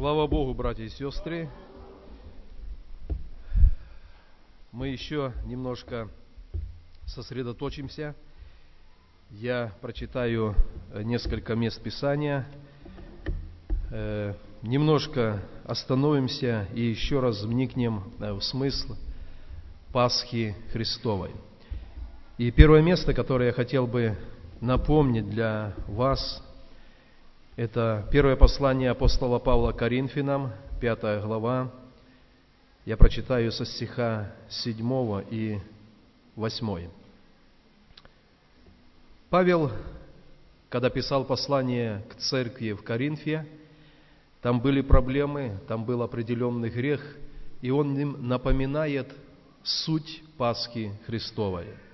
Слава 0.00 0.26
Богу, 0.26 0.54
братья 0.54 0.82
и 0.82 0.88
сестры. 0.88 1.50
Мы 4.72 4.88
еще 4.88 5.34
немножко 5.44 6.08
сосредоточимся. 7.04 8.16
Я 9.30 9.74
прочитаю 9.82 10.54
несколько 10.94 11.54
мест 11.54 11.82
Писания, 11.82 12.46
э, 13.90 14.32
немножко 14.62 15.42
остановимся 15.66 16.66
и 16.72 16.80
еще 16.80 17.20
раз 17.20 17.42
вникнем 17.42 18.10
э, 18.20 18.32
в 18.32 18.40
смысл 18.40 18.96
Пасхи 19.92 20.56
Христовой. 20.72 21.32
И 22.38 22.50
первое 22.50 22.80
место, 22.80 23.12
которое 23.12 23.48
я 23.48 23.52
хотел 23.52 23.86
бы 23.86 24.16
напомнить 24.62 25.28
для 25.28 25.74
вас– 25.88 26.42
это 27.60 28.08
первое 28.10 28.36
послание 28.36 28.90
апостола 28.90 29.38
Павла 29.38 29.72
Коринфянам, 29.72 30.50
пятая 30.80 31.20
глава. 31.20 31.70
Я 32.86 32.96
прочитаю 32.96 33.52
со 33.52 33.66
стиха 33.66 34.32
7 34.48 35.26
и 35.28 35.60
8. 36.36 36.88
Павел, 39.28 39.72
когда 40.70 40.88
писал 40.88 41.26
послание 41.26 42.02
к 42.08 42.14
церкви 42.14 42.72
в 42.72 42.82
Коринфе, 42.82 43.46
там 44.40 44.62
были 44.62 44.80
проблемы, 44.80 45.60
там 45.68 45.84
был 45.84 46.00
определенный 46.02 46.70
грех, 46.70 47.02
и 47.60 47.68
он 47.68 47.94
им 47.98 48.26
напоминает 48.26 49.12
суть 49.62 50.22
Пасхи 50.38 50.94
Христовой– 51.04 51.66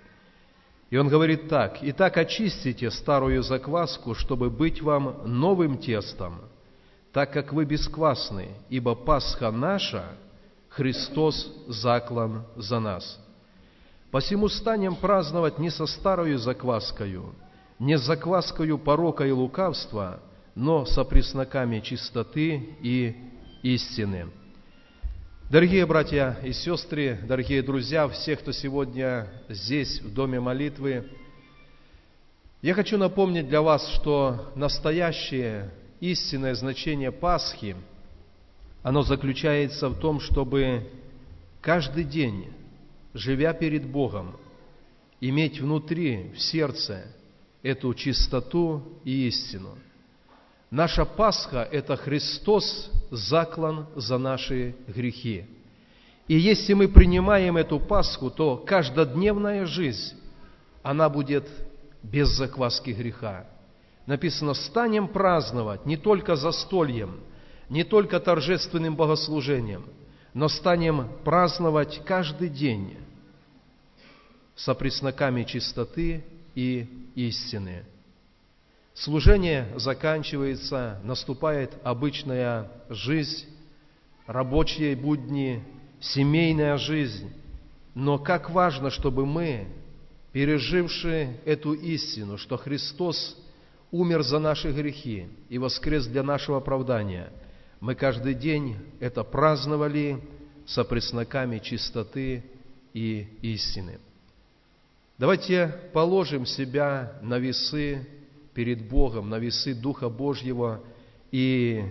и 0.90 0.96
он 0.96 1.08
говорит 1.08 1.48
так, 1.48 1.78
«Итак 1.82 2.16
очистите 2.16 2.90
старую 2.90 3.42
закваску, 3.42 4.14
чтобы 4.14 4.50
быть 4.50 4.80
вам 4.80 5.22
новым 5.24 5.78
тестом, 5.78 6.40
так 7.12 7.32
как 7.32 7.52
вы 7.52 7.64
бесквасны, 7.64 8.50
ибо 8.68 8.94
Пасха 8.94 9.50
наша, 9.50 10.04
Христос 10.68 11.50
заклан 11.66 12.44
за 12.56 12.78
нас. 12.78 13.18
Посему 14.10 14.48
станем 14.48 14.94
праздновать 14.94 15.58
не 15.58 15.70
со 15.70 15.86
старою 15.86 16.38
закваскою, 16.38 17.34
не 17.78 17.98
с 17.98 18.02
закваскою 18.02 18.78
порока 18.78 19.26
и 19.26 19.32
лукавства, 19.32 20.20
но 20.54 20.84
со 20.84 21.04
пресноками 21.04 21.80
чистоты 21.80 22.76
и 22.80 23.16
истины». 23.62 24.28
Дорогие 25.48 25.86
братья 25.86 26.36
и 26.42 26.52
сестры, 26.52 27.20
дорогие 27.22 27.62
друзья, 27.62 28.08
все, 28.08 28.34
кто 28.34 28.50
сегодня 28.50 29.28
здесь, 29.48 30.00
в 30.00 30.12
Доме 30.12 30.40
молитвы, 30.40 31.08
я 32.62 32.74
хочу 32.74 32.98
напомнить 32.98 33.46
для 33.46 33.62
вас, 33.62 33.88
что 33.94 34.50
настоящее 34.56 35.70
истинное 36.00 36.56
значение 36.56 37.12
Пасхи, 37.12 37.76
оно 38.82 39.02
заключается 39.02 39.88
в 39.88 40.00
том, 40.00 40.18
чтобы 40.18 40.90
каждый 41.60 42.02
день, 42.02 42.52
живя 43.14 43.52
перед 43.52 43.86
Богом, 43.86 44.36
иметь 45.20 45.60
внутри, 45.60 46.32
в 46.34 46.40
сердце, 46.40 47.04
эту 47.62 47.94
чистоту 47.94 48.82
и 49.04 49.28
истину– 49.28 49.78
Наша 50.70 51.04
Пасха– 51.04 51.62
это 51.72 51.96
Христос 51.96 52.90
заклан 53.10 53.86
за 53.94 54.18
наши 54.18 54.74
грехи. 54.88 55.44
И 56.28 56.36
если 56.36 56.74
мы 56.74 56.88
принимаем 56.88 57.56
эту 57.56 57.78
Пасху, 57.78 58.30
то 58.30 58.56
каждодневная 58.56 59.66
жизнь, 59.66 60.14
она 60.82 61.08
будет 61.08 61.48
без 62.02 62.28
закваски 62.28 62.90
греха. 62.90 63.46
Написано, 64.06 64.54
станем 64.54 65.08
праздновать 65.08 65.86
не 65.86 65.96
только 65.96 66.36
застольем, 66.36 67.20
не 67.68 67.84
только 67.84 68.20
торжественным 68.20 68.96
богослужением, 68.96 69.86
но 70.34 70.48
станем 70.48 71.08
праздновать 71.24 72.02
каждый 72.04 72.48
день 72.48 72.96
со 74.54 74.74
пресноками 74.74 75.44
чистоты 75.44 76.24
и 76.54 76.86
истины– 77.14 77.84
Служение 78.96 79.68
заканчивается, 79.76 80.98
наступает 81.04 81.70
обычная 81.84 82.70
жизнь, 82.88 83.44
рабочие 84.26 84.96
будни, 84.96 85.62
семейная 86.00 86.78
жизнь. 86.78 87.30
Но 87.94 88.18
как 88.18 88.48
важно, 88.48 88.88
чтобы 88.88 89.26
мы, 89.26 89.68
пережившие 90.32 91.38
эту 91.44 91.74
истину, 91.74 92.38
что 92.38 92.56
Христос 92.56 93.36
умер 93.90 94.22
за 94.22 94.38
наши 94.38 94.72
грехи 94.72 95.28
и 95.50 95.58
воскрес 95.58 96.06
для 96.06 96.22
нашего 96.22 96.56
оправдания, 96.56 97.30
мы 97.80 97.94
каждый 97.94 98.32
день 98.32 98.78
это 98.98 99.24
праздновали 99.24 100.26
со 100.64 100.84
пресноками 100.84 101.58
чистоты 101.58 102.42
и 102.94 103.28
истины. 103.42 103.98
Давайте 105.18 105.68
положим 105.92 106.46
себя 106.46 107.18
на 107.20 107.38
весы 107.38 108.06
перед 108.56 108.88
Богом 108.88 109.28
на 109.28 109.38
весы 109.38 109.74
Духа 109.74 110.08
Божьего 110.08 110.80
и 111.30 111.84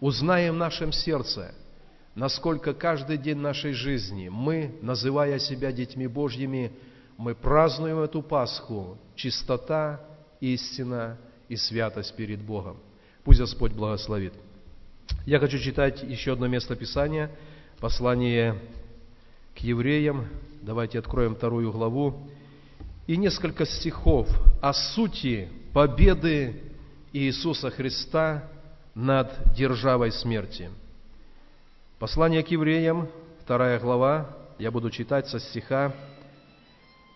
узнаем 0.00 0.54
в 0.54 0.58
нашем 0.58 0.90
сердце, 0.90 1.54
насколько 2.16 2.74
каждый 2.74 3.18
день 3.18 3.38
нашей 3.38 3.72
жизни 3.72 4.28
мы, 4.28 4.76
называя 4.82 5.38
себя 5.38 5.70
детьми 5.70 6.08
Божьими, 6.08 6.72
мы 7.16 7.36
празднуем 7.36 8.00
эту 8.00 8.20
Пасху, 8.20 8.98
чистота, 9.14 10.00
истина 10.40 11.18
и 11.48 11.54
святость 11.54 12.16
перед 12.16 12.40
Богом. 12.42 12.78
Пусть 13.22 13.38
Господь 13.38 13.72
благословит. 13.72 14.32
Я 15.24 15.38
хочу 15.38 15.60
читать 15.60 16.02
еще 16.02 16.32
одно 16.32 16.48
место 16.48 16.74
Писания, 16.74 17.30
послание 17.78 18.58
к 19.54 19.60
евреям. 19.60 20.26
Давайте 20.62 20.98
откроем 20.98 21.36
вторую 21.36 21.70
главу. 21.70 22.28
И 23.08 23.16
несколько 23.16 23.64
стихов 23.64 24.28
о 24.60 24.74
сути 24.74 25.48
победы 25.72 26.62
Иисуса 27.14 27.70
Христа 27.70 28.44
над 28.94 29.54
державой 29.54 30.12
смерти. 30.12 30.68
Послание 31.98 32.42
к 32.42 32.48
евреям, 32.48 33.08
вторая 33.42 33.80
глава, 33.80 34.36
я 34.58 34.70
буду 34.70 34.90
читать 34.90 35.26
со 35.26 35.40
стиха 35.40 35.94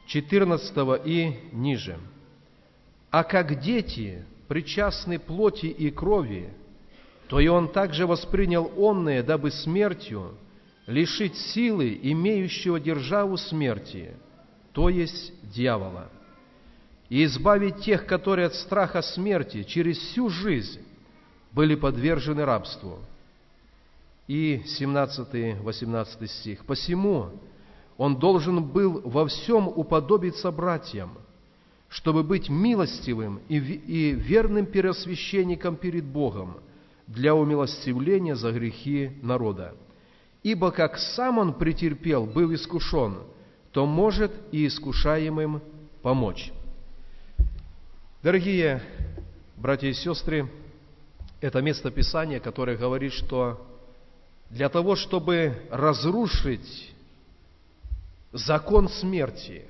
14 0.07 0.75
и 1.05 1.37
ниже. 1.53 1.99
«А 3.11 3.23
как 3.23 3.61
дети 3.61 4.25
причастны 4.49 5.19
плоти 5.19 5.67
и 5.67 5.91
крови, 5.91 6.55
то 7.29 7.39
и 7.39 7.49
он 7.49 7.69
также 7.69 8.07
воспринял 8.07 8.73
онное, 8.79 9.23
дабы 9.23 9.51
смертью 9.51 10.39
лишить 10.87 11.37
силы 11.37 12.01
имеющего 12.03 12.81
державу 12.81 13.37
смерти, 13.37 14.15
то 14.73 14.89
есть 14.89 15.33
дьявола» 15.43 16.11
и 17.13 17.25
избавить 17.25 17.81
тех, 17.81 18.07
которые 18.07 18.47
от 18.47 18.55
страха 18.55 19.03
смерти 19.03 19.65
через 19.65 19.99
всю 19.99 20.31
жизнь 20.31 20.81
были 21.53 21.75
подвержены 21.75 22.47
рабству. 22.47 23.01
И 24.27 24.63
17-18 24.81 26.27
стих. 26.27 26.65
«Посему 26.65 27.29
он 27.99 28.17
должен 28.17 28.65
был 28.65 29.03
во 29.05 29.27
всем 29.27 29.69
уподобиться 29.69 30.51
братьям, 30.51 31.11
чтобы 31.91 32.23
быть 32.23 32.49
милостивым 32.49 33.41
и 33.47 33.59
верным 33.59 34.65
первосвященником 34.65 35.77
перед 35.77 36.05
Богом 36.05 36.57
для 37.07 37.35
умилостивления 37.35 38.37
за 38.37 38.53
грехи 38.53 39.11
народа. 39.21 39.75
Ибо 40.43 40.71
как 40.71 40.97
сам 40.97 41.37
он 41.37 41.53
претерпел, 41.53 42.25
был 42.25 42.55
искушен, 42.55 43.19
то 43.73 43.87
может 43.87 44.33
и 44.53 44.67
искушаемым 44.67 45.63
помочь». 46.03 46.53
Дорогие 48.23 48.81
братья 49.57 49.89
и 49.89 49.93
сестры, 49.93 50.49
это 51.41 51.61
место 51.61 51.91
Писания, 51.91 52.39
которое 52.39 52.77
говорит, 52.77 53.13
что 53.13 53.67
для 54.49 54.69
того, 54.69 54.95
чтобы 54.95 55.67
разрушить 55.71 56.93
закон 58.33 58.89
смерти, 58.89 59.65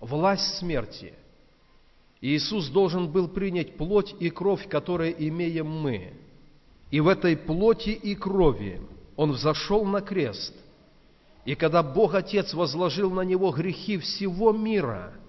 власть 0.00 0.58
смерти, 0.58 1.12
Иисус 2.20 2.68
должен 2.68 3.10
был 3.10 3.28
принять 3.28 3.76
плоть 3.76 4.14
и 4.20 4.30
кровь, 4.30 4.68
которые 4.68 5.14
имеем 5.28 5.66
мы. 5.66 6.12
И 6.90 7.00
в 7.00 7.08
этой 7.08 7.36
плоти 7.36 7.90
и 7.90 8.14
крови 8.14 8.80
Он 9.16 9.32
взошел 9.32 9.84
на 9.84 10.00
крест. 10.00 10.54
И 11.44 11.54
когда 11.54 11.82
Бог 11.82 12.14
Отец 12.14 12.54
возложил 12.54 13.10
на 13.10 13.22
Него 13.22 13.50
грехи 13.50 13.98
всего 13.98 14.52
мира– 14.52 15.14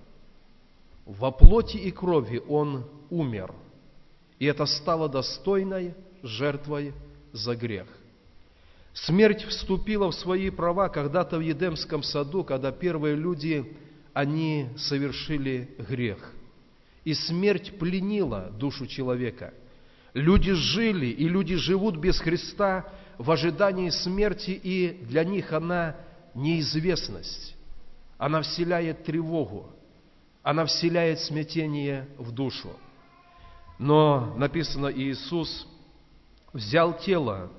во 1.05 1.31
плоти 1.31 1.77
и 1.77 1.91
крови 1.91 2.41
Он 2.47 2.85
умер, 3.09 3.53
и 4.39 4.45
это 4.45 4.65
стало 4.65 5.09
достойной 5.09 5.93
жертвой 6.23 6.93
за 7.33 7.55
грех. 7.55 7.87
Смерть 8.93 9.43
вступила 9.43 10.11
в 10.11 10.15
свои 10.15 10.49
права 10.49 10.89
когда-то 10.89 11.37
в 11.37 11.41
Едемском 11.41 12.03
саду, 12.03 12.43
когда 12.43 12.71
первые 12.71 13.15
люди, 13.15 13.77
они 14.13 14.67
совершили 14.77 15.73
грех. 15.89 16.33
И 17.03 17.13
смерть 17.13 17.77
пленила 17.79 18.51
душу 18.57 18.85
человека. 18.85 19.53
Люди 20.13 20.51
жили 20.51 21.07
и 21.07 21.27
люди 21.27 21.55
живут 21.55 21.95
без 21.97 22.19
Христа 22.19 22.91
в 23.17 23.29
ожидании 23.31 23.89
смерти, 23.89 24.51
и 24.51 25.03
для 25.05 25.23
них 25.23 25.53
она 25.53 25.95
неизвестность. 26.33 27.55
Она 28.17 28.41
вселяет 28.41 29.03
тревогу, 29.03 29.69
она 30.43 30.65
вселяет 30.65 31.19
смятение 31.19 32.07
в 32.17 32.31
душу. 32.31 32.69
Но 33.79 34.35
написано, 34.37 34.91
Иисус 34.93 35.67
взял 36.53 36.97
тело, 36.97 37.51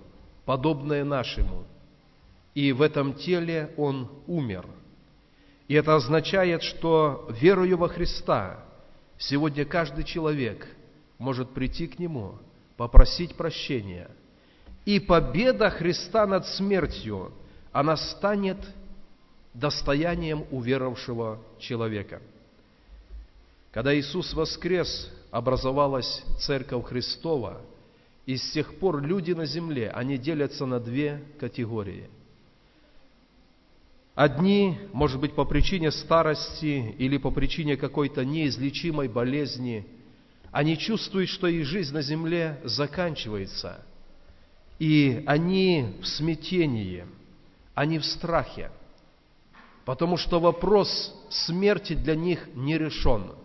подобное 0.44 1.04
нашему, 1.04 1.64
и 2.55 2.72
в 2.72 2.82
этом 2.82 3.14
теле 3.14 3.72
Он 3.76 4.10
умер. 4.26 4.66
И 5.69 5.75
это 5.75 5.94
означает, 5.94 6.62
что 6.62 7.28
верою 7.40 7.78
во 7.78 7.88
Христа 7.88 8.64
сегодня 9.19 9.64
каждый 9.64 10.05
человек 10.05 10.66
может 11.19 11.50
прийти 11.50 11.87
к 11.87 11.98
Нему, 11.98 12.38
попросить 12.76 13.37
прощения. 13.37 14.10
И 14.84 14.99
победа 14.99 15.70
Христа 15.70 16.26
над 16.26 16.46
смертью, 16.46 17.32
она 17.73 17.96
станет 17.96 18.58
достоянием 19.55 20.44
уверовавшего 20.50 21.40
человека. 21.58 22.20
Когда 23.70 23.96
Иисус 23.96 24.34
воскрес, 24.34 25.11
образовалась 25.31 26.23
Церковь 26.40 26.84
Христова, 26.87 27.61
и 28.26 28.37
с 28.37 28.52
тех 28.52 28.79
пор 28.79 29.02
люди 29.02 29.32
на 29.32 29.46
земле, 29.46 29.90
они 29.90 30.19
делятся 30.19 30.67
на 30.67 30.79
две 30.79 31.23
категории. 31.40 32.08
Одни, 34.14 34.79
может 34.93 35.19
быть, 35.20 35.34
по 35.34 35.44
причине 35.44 35.90
старости 35.90 36.94
или 36.99 37.17
по 37.17 37.31
причине 37.31 37.76
какой-то 37.76 38.25
неизлечимой 38.25 39.08
болезни, 39.08 39.87
они 40.50 40.76
чувствуют, 40.76 41.31
что 41.31 41.46
их 41.46 41.64
жизнь 41.64 41.94
на 41.94 42.02
земле 42.02 42.61
заканчивается, 42.62 43.82
и 44.78 45.22
они 45.26 45.96
в 46.02 46.06
смятении, 46.06 47.06
они 47.74 47.98
в 47.98 48.04
страхе, 48.04 48.70
потому 49.84 50.16
что 50.16 50.40
вопрос 50.40 51.14
смерти 51.30 51.94
для 51.94 52.14
них 52.14 52.48
не 52.54 52.78
решен– 52.78 53.32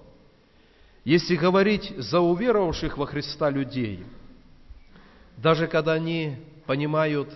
если 1.07 1.37
говорить 1.37 1.93
за 1.95 2.19
уверовавших 2.19 2.97
во 2.97 3.05
Христа 3.05 3.49
людей, 3.49 4.03
даже 5.37 5.67
когда 5.67 5.93
они 5.93 6.35
понимают 6.65 7.29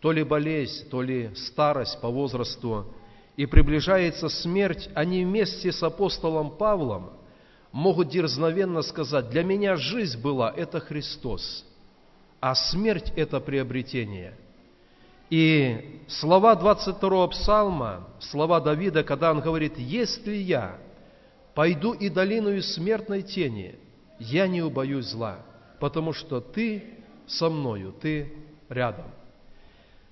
то 0.00 0.10
ли 0.10 0.24
болезнь, 0.24 0.88
то 0.90 1.02
ли 1.02 1.30
старость 1.36 2.00
по 2.00 2.08
возрасту, 2.08 2.92
и 3.36 3.46
приближается 3.46 4.28
смерть, 4.28 4.88
они 4.92 5.24
вместе 5.24 5.70
с 5.70 5.84
апостолом 5.84 6.56
Павлом 6.56 7.10
могут 7.70 8.08
дерзновенно 8.08 8.82
сказать, 8.82 9.30
для 9.30 9.44
меня 9.44 9.76
жизнь 9.76 10.20
была– 10.20 10.52
это 10.56 10.80
Христос, 10.80 11.64
а 12.40 12.54
смерть– 12.54 13.12
это 13.16 13.40
приобретение. 13.40 14.34
И 15.30 16.02
слова 16.08 16.54
22 16.54 17.28
псалма, 17.28 18.08
слова 18.20 18.60
Давида, 18.60 19.02
когда 19.02 19.32
он 19.32 19.40
говорит, 19.40 19.76
«Если 19.78 20.34
я 20.34 20.78
Пойду 21.56 21.94
и 21.94 22.10
долину 22.10 22.60
смертной 22.60 23.22
тени, 23.22 23.76
я 24.18 24.46
не 24.46 24.60
убоюсь 24.60 25.06
зла, 25.06 25.38
потому 25.80 26.12
что 26.12 26.42
Ты 26.42 26.84
со 27.26 27.48
мною, 27.48 27.94
Ты 27.98 28.30
рядом. 28.68 29.06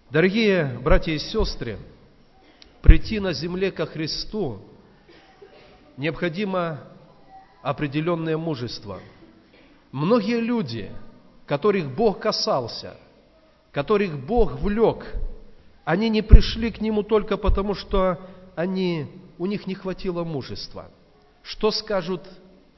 Дорогие 0.08 0.78
братья 0.82 1.12
и 1.12 1.18
сестры, 1.18 1.76
прийти 2.80 3.20
на 3.20 3.34
земле 3.34 3.70
ко 3.72 3.84
Христу 3.84 4.62
необходимо 5.98 6.80
определенное 7.60 8.38
мужество. 8.38 9.00
Многие 9.92 10.40
люди, 10.40 10.90
которых 11.46 11.94
Бог 11.94 12.20
касался, 12.20 12.96
которых 13.72 14.18
Бог 14.18 14.58
влек, 14.60 15.14
они 15.84 16.08
не 16.08 16.22
пришли 16.22 16.70
к 16.70 16.80
Нему 16.80 17.02
только 17.02 17.36
потому, 17.36 17.74
что 17.74 18.18
они, 18.56 19.06
у 19.38 19.46
них 19.46 19.66
не 19.66 19.74
хватило 19.74 20.24
мужества– 20.24 20.90
что 21.44 21.70
скажут 21.70 22.22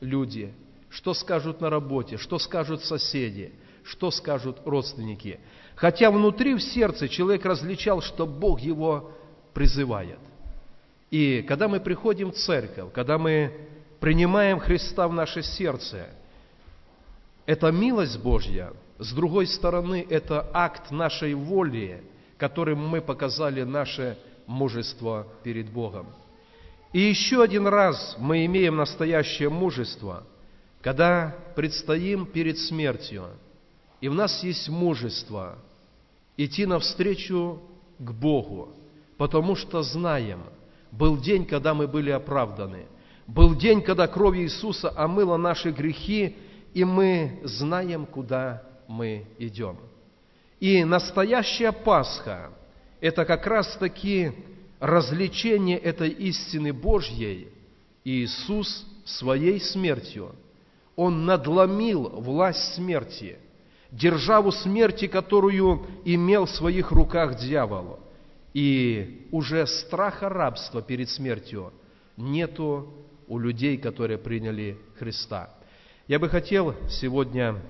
люди, 0.00 0.52
что 0.90 1.14
скажут 1.14 1.60
на 1.60 1.70
работе, 1.70 2.18
что 2.18 2.38
скажут 2.38 2.84
соседи, 2.84 3.52
что 3.84 4.10
скажут 4.10 4.58
родственники. 4.66 5.40
Хотя 5.76 6.10
внутри 6.10 6.54
в 6.54 6.60
сердце 6.60 7.08
человек 7.08 7.44
различал, 7.46 8.02
что 8.02 8.26
Бог 8.26 8.60
его 8.60 9.12
призывает. 9.54 10.18
И 11.10 11.42
когда 11.46 11.68
мы 11.68 11.78
приходим 11.78 12.32
в 12.32 12.34
церковь, 12.34 12.92
когда 12.92 13.16
мы 13.18 13.52
принимаем 14.00 14.58
Христа 14.58 15.06
в 15.06 15.12
наше 15.12 15.42
сердце, 15.42 16.08
это 17.46 17.70
милость 17.70 18.20
Божья, 18.20 18.72
с 18.98 19.12
другой 19.12 19.46
стороны, 19.46 20.04
это 20.08 20.48
акт 20.52 20.90
нашей 20.90 21.34
воли, 21.34 22.02
которым 22.38 22.86
мы 22.86 23.00
показали 23.00 23.62
наше 23.62 24.18
мужество 24.46 25.26
перед 25.42 25.70
Богом. 25.70 26.06
И 26.92 27.00
еще 27.00 27.42
один 27.42 27.66
раз 27.66 28.16
мы 28.18 28.44
имеем 28.46 28.76
настоящее 28.76 29.48
мужество, 29.48 30.24
когда 30.82 31.36
предстоим 31.54 32.26
перед 32.26 32.58
смертью, 32.58 33.26
и 34.00 34.08
в 34.08 34.14
нас 34.14 34.42
есть 34.42 34.68
мужество 34.68 35.58
идти 36.36 36.66
навстречу 36.66 37.60
к 37.98 38.10
Богу, 38.10 38.70
потому 39.16 39.56
что 39.56 39.82
знаем, 39.82 40.42
был 40.90 41.16
день, 41.18 41.44
когда 41.44 41.74
мы 41.74 41.86
были 41.86 42.10
оправданы, 42.10 42.86
был 43.26 43.54
день, 43.54 43.82
когда 43.82 44.06
кровь 44.06 44.36
Иисуса 44.36 44.92
омыла 44.96 45.36
наши 45.36 45.70
грехи, 45.70 46.36
и 46.76 46.84
мы 46.84 47.40
знаем, 47.42 48.04
куда 48.04 48.62
мы 48.86 49.24
идем. 49.38 49.78
И 50.60 50.84
настоящая 50.84 51.72
Пасха– 51.72 52.52
это 53.00 53.24
как 53.24 53.46
раз-таки 53.46 54.32
развлечение 54.78 55.78
этой 55.78 56.10
истины 56.10 56.74
Божьей 56.74 57.48
Иисус 58.04 58.86
своей 59.06 59.58
смертью, 59.58 60.34
Он 60.96 61.24
надломил 61.24 62.10
власть 62.10 62.74
смерти, 62.74 63.38
державу 63.90 64.52
смерти, 64.52 65.06
которую 65.06 65.86
имел 66.04 66.44
в 66.44 66.50
своих 66.50 66.92
руках 66.92 67.38
дьявол. 67.38 68.00
И 68.52 69.26
уже 69.32 69.66
страха 69.66 70.28
рабства 70.28 70.82
перед 70.82 71.08
смертью 71.08 71.72
нету 72.18 72.92
у 73.28 73.38
людей, 73.38 73.78
которые 73.78 74.18
приняли 74.18 74.76
Христа. 74.98 75.56
Я 76.08 76.18
бы 76.18 76.28
хотел 76.28 76.74
сегодня 76.88 77.60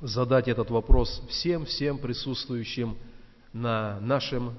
задать 0.00 0.48
этот 0.48 0.70
вопрос 0.70 1.22
всем-всем 1.28 1.98
присутствующим 1.98 2.96
на 3.52 4.00
нашем 4.00 4.54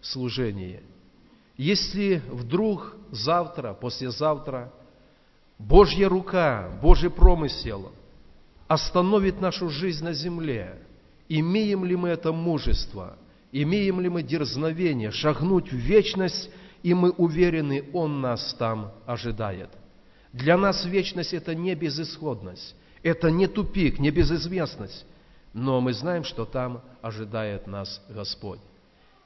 служении– 0.00 0.82
если 1.56 2.20
вдруг 2.28 2.96
завтра, 3.10 3.74
послезавтра 3.74 4.72
Божья 5.58 6.08
рука, 6.08 6.68
Божий 6.82 7.10
промысел 7.10 7.92
остановит 8.66 9.40
нашу 9.40 9.68
жизнь 9.68 10.04
на 10.04 10.12
земле, 10.12 10.82
имеем 11.28 11.84
ли 11.84 11.94
мы 11.94 12.08
это 12.08 12.32
мужество, 12.32 13.16
имеем 13.52 14.00
ли 14.00 14.08
мы 14.08 14.22
дерзновение 14.24 15.12
шагнуть 15.12 15.70
в 15.70 15.76
вечность, 15.76 16.50
и 16.82 16.92
мы 16.92 17.10
уверены, 17.10 17.88
Он 17.92 18.20
нас 18.20 18.54
там 18.58 18.92
ожидает. 19.06 19.70
Для 20.34 20.56
нас 20.56 20.84
вечность– 20.84 21.32
это 21.32 21.54
не 21.54 21.76
безысходность, 21.76 22.74
это 23.04 23.30
не 23.30 23.46
тупик, 23.46 24.00
не 24.00 24.10
безызвестность, 24.10 25.06
но 25.52 25.80
мы 25.80 25.92
знаем, 25.92 26.24
что 26.24 26.44
там 26.44 26.82
ожидает 27.02 27.68
нас 27.68 28.02
Господь. 28.08 28.58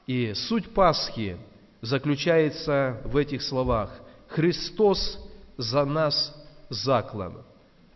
И 0.07 0.35
суть 0.35 0.75
Пасхи 0.75 1.39
заключается 1.81 3.01
в 3.07 3.17
этих 3.17 3.41
словах. 3.41 3.91
Христос 4.29 5.19
за 5.57 5.87
нас 5.87 6.37
заклан. 6.69 7.39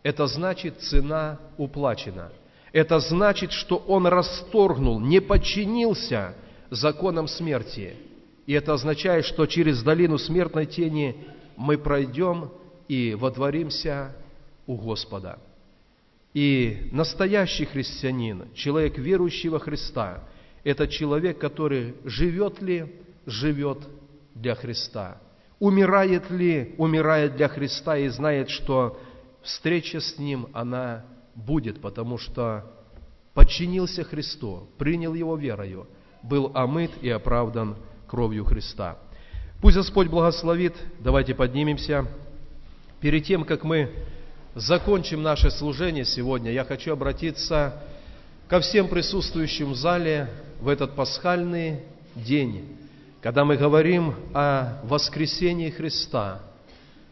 Это 0.03 0.27
значит, 0.27 0.81
цена 0.81 1.39
уплачена. 1.59 2.33
Это 2.73 2.99
значит, 2.99 3.53
что 3.53 3.77
Он 3.77 4.07
расторгнул, 4.07 4.99
не 4.99 5.21
подчинился 5.21 6.35
законам 6.71 7.29
смерти. 7.29 7.95
И 8.47 8.55
это 8.55 8.73
означает, 8.73 9.27
что 9.27 9.45
через 9.45 9.83
долину 9.83 10.17
смертной 10.17 10.65
тени 10.65 11.27
мы 11.59 11.77
пройдем 11.77 12.51
и 12.89 13.15
водворимся 13.15 14.15
у 14.67 14.77
Господа. 14.77 15.39
И 16.35 16.89
настоящий 16.93 17.67
христианин, 17.67 18.49
человек, 18.55 18.97
верующий 18.97 19.51
во 19.51 19.59
Христа, 19.59 20.25
это 20.65 20.89
человек, 20.89 21.39
который 21.39 21.95
живет 22.05 22.63
ли 22.63 22.87
живет 23.27 23.79
для 24.35 24.55
Христа? 24.55 25.19
Умирает 25.59 26.31
ли, 26.31 26.75
умирает 26.79 27.37
для 27.37 27.49
Христа 27.49 27.97
и 27.97 28.09
знает, 28.09 28.51
что 28.51 28.99
встреча 29.43 30.01
с 30.01 30.19
Ним, 30.19 30.49
она 30.53 31.05
будет, 31.35 31.81
потому 31.81 32.19
что 32.19 32.65
подчинился 33.35 34.05
Христу, 34.05 34.69
принял 34.79 35.15
Его 35.15 35.37
верою, 35.37 35.87
был 36.23 36.51
омыт 36.55 36.91
и 37.01 37.09
оправдан 37.11 37.77
кровью 38.07 38.45
Христа. 38.45 38.99
Пусть 39.61 39.77
Господь 39.77 40.09
благословит. 40.09 40.75
Давайте 40.99 41.35
поднимемся. 41.35 42.07
Перед 43.03 43.25
тем, 43.25 43.45
как 43.45 43.65
мы 43.65 43.91
закончим 44.55 45.25
наше 45.25 45.51
служение 45.51 46.05
сегодня, 46.05 46.53
я 46.53 46.65
хочу 46.65 46.93
обратиться 46.93 47.83
ко 48.47 48.61
всем 48.61 48.87
присутствующим 48.87 49.73
в 49.73 49.75
зале 49.75 50.31
в 50.61 50.69
этот 50.69 50.95
пасхальный 50.95 51.81
день, 52.15 52.77
когда 53.21 53.45
мы 53.45 53.57
говорим 53.57 54.15
о 54.33 54.79
воскресении 54.85 55.69
Христа, 55.71 56.43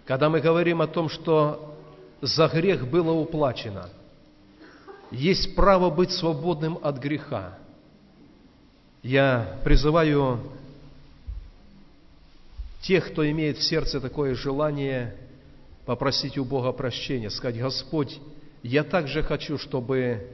когда 0.06 0.30
мы 0.30 0.38
говорим 0.38 0.80
о 0.80 0.86
том, 0.86 1.08
что 1.08 1.76
за 2.22 2.46
грех 2.46 2.86
было 2.86 3.10
уплачено, 3.10 3.90
есть 5.10 5.56
право 5.56 5.90
быть 5.90 6.12
свободным 6.12 6.78
от 6.82 6.98
греха. 6.98 7.58
Я 9.02 9.58
призываю 9.64 10.38
тех, 12.80 13.10
кто 13.10 13.28
имеет 13.28 13.58
в 13.58 13.64
сердце 13.64 14.00
такое 14.00 14.36
желание 14.36 15.16
попросить 15.86 16.38
у 16.38 16.44
Бога 16.44 16.72
прощения, 16.72 17.30
сказать, 17.30 17.58
Господь, 17.58 18.20
я 18.62 18.84
также 18.84 19.22
хочу, 19.22 19.58
чтобы 19.58 20.28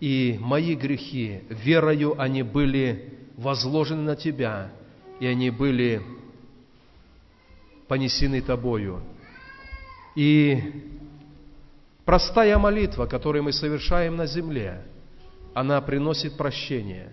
и 0.00 0.36
мои 0.40 0.74
грехи, 0.74 1.42
верою 1.48 2.20
они 2.20 2.42
были 2.42 3.14
возложены 3.36 4.02
на 4.02 4.16
Тебя, 4.16 4.70
и 5.20 5.26
они 5.26 5.50
были 5.50 6.02
понесены 7.88 8.40
Тобою. 8.40 9.02
И 10.14 10.60
простая 12.04 12.58
молитва, 12.58 13.06
которую 13.06 13.44
мы 13.44 13.52
совершаем 13.52 14.16
на 14.16 14.26
земле, 14.26 14.84
она 15.54 15.80
приносит 15.80 16.36
прощение. 16.36 17.12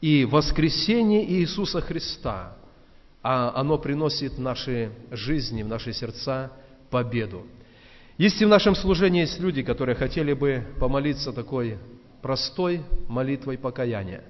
И 0.00 0.24
воскресение 0.24 1.24
Иисуса 1.24 1.80
Христа, 1.80 2.56
а 3.22 3.52
оно 3.54 3.78
приносит 3.78 4.34
в 4.34 4.40
наши 4.40 4.92
жизни, 5.10 5.62
в 5.62 5.68
наши 5.68 5.92
сердца 5.92 6.52
победу. 6.92 7.42
Если 8.18 8.44
в 8.44 8.48
нашем 8.48 8.76
служении 8.76 9.22
есть 9.22 9.40
люди, 9.40 9.62
которые 9.62 9.96
хотели 9.96 10.34
бы 10.34 10.64
помолиться 10.78 11.32
такой 11.32 11.78
простой 12.20 12.82
молитвой 13.08 13.58
покаяния, 13.58 14.22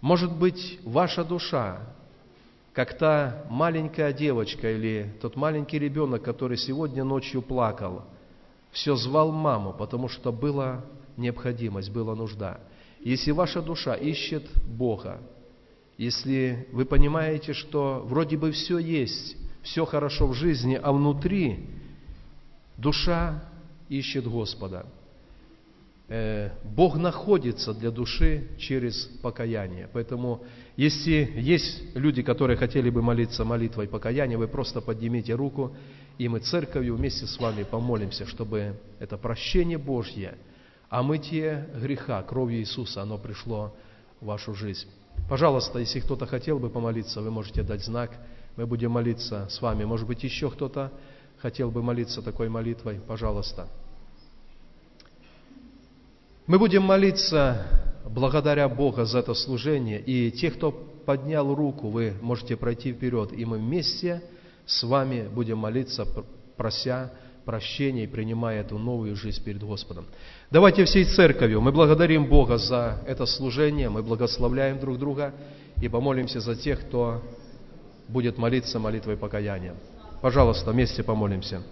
может 0.00 0.32
быть, 0.32 0.80
ваша 0.84 1.22
душа, 1.22 1.80
как 2.72 2.96
та 2.98 3.44
маленькая 3.50 4.12
девочка 4.12 4.72
или 4.72 5.14
тот 5.20 5.36
маленький 5.36 5.78
ребенок, 5.78 6.22
который 6.22 6.56
сегодня 6.56 7.04
ночью 7.04 7.42
плакал, 7.42 8.04
все 8.70 8.96
звал 8.96 9.30
маму, 9.30 9.72
потому 9.72 10.08
что 10.08 10.32
была 10.32 10.84
необходимость, 11.16 11.90
была 11.90 12.14
нужда. 12.14 12.60
Если 13.00 13.32
ваша 13.32 13.60
душа 13.60 13.94
ищет 13.94 14.44
Бога, 14.64 15.20
если 15.98 16.68
вы 16.72 16.84
понимаете, 16.84 17.52
что 17.52 18.02
вроде 18.06 18.36
бы 18.36 18.52
все 18.52 18.78
есть, 18.78 19.36
все 19.62 19.84
хорошо 19.84 20.28
в 20.28 20.34
жизни, 20.34 20.78
а 20.80 20.92
внутри 20.92 21.66
душа 22.78 23.42
ищет 23.90 24.26
Господа– 24.26 24.86
Э, 26.10 26.52
Бог 26.64 26.96
находится 26.96 27.74
для 27.74 27.90
души 27.90 28.48
через 28.58 29.04
покаяние. 29.22 29.90
Поэтому, 29.92 30.42
если 30.74 31.30
есть 31.36 31.94
люди, 31.94 32.22
которые 32.22 32.56
хотели 32.56 32.88
бы 32.88 33.02
молиться 33.02 33.44
молитвой 33.44 33.88
покаяния, 33.88 34.38
вы 34.38 34.48
просто 34.48 34.80
поднимите 34.80 35.34
руку, 35.34 35.76
и 36.16 36.26
мы 36.28 36.40
церковью 36.40 36.96
вместе 36.96 37.26
с 37.26 37.38
вами 37.38 37.62
помолимся, 37.62 38.24
чтобы 38.24 38.80
это 38.98 39.18
прощение 39.18 39.76
Божье, 39.76 40.38
а 40.88 41.02
греха 41.02 42.22
кровью 42.22 42.60
Иисуса, 42.60 43.02
оно 43.02 43.18
пришло 43.18 43.74
в 44.22 44.26
вашу 44.26 44.54
жизнь. 44.54 44.88
Пожалуйста, 45.28 45.78
если 45.78 46.00
кто-то 46.00 46.24
хотел 46.24 46.58
бы 46.58 46.70
помолиться, 46.70 47.20
вы 47.20 47.30
можете 47.30 47.62
дать 47.62 47.84
знак, 47.84 48.12
мы 48.56 48.66
будем 48.66 48.92
молиться 48.92 49.46
с 49.50 49.60
вами. 49.60 49.84
Может 49.84 50.06
быть, 50.06 50.24
еще 50.24 50.50
кто-то 50.50 50.90
хотел 51.40 51.70
бы 51.70 51.82
молиться 51.82 52.22
такой 52.22 52.48
молитвой, 52.48 53.00
пожалуйста. 53.06 53.68
Мы 56.46 56.58
будем 56.58 56.82
молиться 56.82 57.66
благодаря 58.08 58.68
Бога 58.68 59.04
за 59.04 59.18
это 59.18 59.34
служение. 59.34 60.00
И 60.00 60.30
те, 60.30 60.50
кто 60.50 60.72
поднял 60.72 61.54
руку, 61.54 61.90
вы 61.90 62.14
можете 62.20 62.56
пройти 62.56 62.92
вперед. 62.92 63.32
И 63.32 63.44
мы 63.44 63.58
вместе 63.58 64.22
с 64.66 64.82
вами 64.82 65.28
будем 65.28 65.58
молиться, 65.58 66.06
прося 66.56 67.12
прощения 67.44 68.04
и 68.04 68.06
принимая 68.06 68.60
эту 68.60 68.78
новую 68.78 69.16
жизнь 69.16 69.42
перед 69.42 69.62
Господом. 69.62 70.04
Давайте 70.50 70.84
всей 70.84 71.04
церковью 71.04 71.62
мы 71.62 71.72
благодарим 71.72 72.26
Бога 72.26 72.58
за 72.58 73.00
это 73.06 73.24
служение, 73.24 73.88
мы 73.88 74.02
благословляем 74.02 74.78
друг 74.78 74.98
друга 74.98 75.32
и 75.80 75.88
помолимся 75.88 76.40
за 76.40 76.56
тех, 76.56 76.80
кто 76.80 77.22
будет 78.08 78.36
молиться 78.36 78.78
молитвой 78.78 79.16
покаяния. 79.16 79.74
Пожалуйста, 80.20 80.72
вместе 80.72 81.02
помолимся. 81.02 81.62